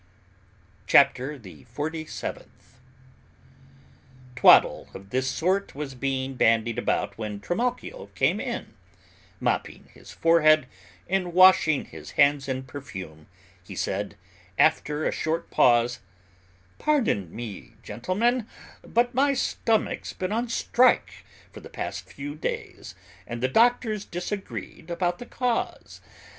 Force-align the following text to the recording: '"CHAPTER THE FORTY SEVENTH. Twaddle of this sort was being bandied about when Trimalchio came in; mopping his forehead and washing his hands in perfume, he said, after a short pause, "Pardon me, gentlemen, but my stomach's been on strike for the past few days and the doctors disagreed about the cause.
'"CHAPTER 0.87 1.37
THE 1.37 1.65
FORTY 1.65 2.07
SEVENTH. 2.07 2.79
Twaddle 4.35 4.89
of 4.95 5.11
this 5.11 5.29
sort 5.29 5.75
was 5.75 5.93
being 5.93 6.33
bandied 6.33 6.79
about 6.79 7.19
when 7.19 7.39
Trimalchio 7.39 8.07
came 8.15 8.39
in; 8.39 8.73
mopping 9.39 9.89
his 9.93 10.09
forehead 10.11 10.65
and 11.07 11.33
washing 11.33 11.85
his 11.85 12.13
hands 12.17 12.49
in 12.49 12.63
perfume, 12.63 13.27
he 13.63 13.75
said, 13.75 14.15
after 14.57 15.05
a 15.05 15.11
short 15.11 15.51
pause, 15.51 15.99
"Pardon 16.79 17.29
me, 17.31 17.73
gentlemen, 17.83 18.47
but 18.81 19.13
my 19.13 19.35
stomach's 19.35 20.13
been 20.13 20.31
on 20.31 20.49
strike 20.49 21.23
for 21.53 21.59
the 21.59 21.69
past 21.69 22.09
few 22.11 22.33
days 22.33 22.95
and 23.27 23.39
the 23.39 23.47
doctors 23.47 24.03
disagreed 24.03 24.89
about 24.89 25.19
the 25.19 25.27
cause. 25.27 26.01